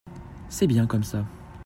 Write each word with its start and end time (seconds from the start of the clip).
c'est 0.49 0.65
bien 0.65 0.87
comme 0.87 1.03
ça. 1.03 1.23